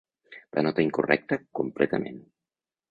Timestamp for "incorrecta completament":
0.87-2.21